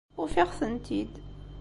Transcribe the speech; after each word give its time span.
Ufiɣ-tent-id. 0.21 1.13